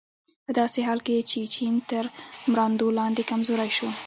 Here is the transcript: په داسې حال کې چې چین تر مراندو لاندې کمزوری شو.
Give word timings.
په 0.45 0.51
داسې 0.59 0.79
حال 0.87 0.99
کې 1.07 1.17
چې 1.29 1.39
چین 1.55 1.73
تر 1.89 2.05
مراندو 2.49 2.87
لاندې 2.97 3.27
کمزوری 3.29 3.71
شو. 3.77 3.89